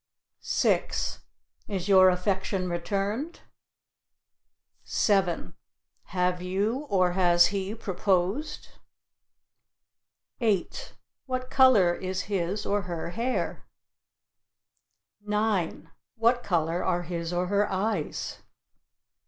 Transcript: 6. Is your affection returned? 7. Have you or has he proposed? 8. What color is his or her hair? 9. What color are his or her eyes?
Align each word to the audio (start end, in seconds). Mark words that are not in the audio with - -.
6. 0.39 1.19
Is 1.67 1.87
your 1.87 2.09
affection 2.09 2.71
returned? 2.71 3.41
7. 4.83 5.53
Have 6.05 6.41
you 6.41 6.87
or 6.89 7.11
has 7.11 7.45
he 7.53 7.75
proposed? 7.75 8.69
8. 10.39 10.95
What 11.27 11.51
color 11.51 11.93
is 11.93 12.21
his 12.23 12.65
or 12.65 12.81
her 12.89 13.11
hair? 13.11 13.67
9. 15.23 15.91
What 16.15 16.41
color 16.43 16.83
are 16.83 17.03
his 17.03 17.31
or 17.31 17.45
her 17.45 17.71
eyes? 17.71 18.39